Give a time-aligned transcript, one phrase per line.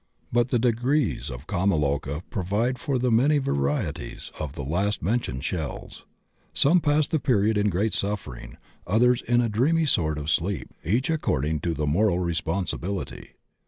[0.33, 5.43] But the degrees of kama loka provide for the many varieties of the last mentioned
[5.43, 6.05] shells.
[6.53, 11.11] Some pass the period in great suffering, others in a dreamy sort of sleep, each
[11.11, 13.33] according to the moral responsibUity.